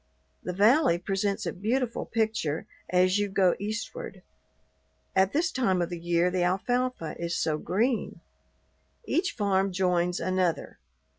The 0.41 0.51
valley 0.53 0.97
presents 0.97 1.45
a 1.45 1.53
beautiful 1.53 2.05
picture 2.07 2.65
as 2.89 3.19
you 3.19 3.29
go 3.29 3.55
eastward; 3.59 4.23
at 5.15 5.31
this 5.31 5.51
time 5.51 5.79
of 5.79 5.89
the 5.91 5.99
year 5.99 6.31
the 6.31 6.41
alfalfa 6.41 7.15
is 7.19 7.37
so 7.37 7.59
green. 7.59 8.19
Each 9.05 9.31
farm 9.31 9.71
joins 9.71 10.19
another. 10.19 10.79